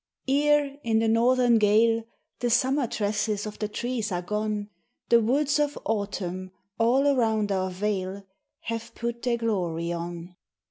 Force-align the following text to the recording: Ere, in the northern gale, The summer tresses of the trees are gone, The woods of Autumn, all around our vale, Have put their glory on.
Ere, 0.27 0.79
in 0.83 0.97
the 0.97 1.07
northern 1.07 1.59
gale, 1.59 2.01
The 2.39 2.49
summer 2.49 2.87
tresses 2.87 3.45
of 3.45 3.59
the 3.59 3.67
trees 3.67 4.11
are 4.11 4.23
gone, 4.23 4.71
The 5.09 5.21
woods 5.21 5.59
of 5.59 5.77
Autumn, 5.85 6.49
all 6.79 7.05
around 7.07 7.51
our 7.51 7.69
vale, 7.69 8.23
Have 8.61 8.95
put 8.95 9.21
their 9.21 9.37
glory 9.37 9.91
on. 9.91 10.37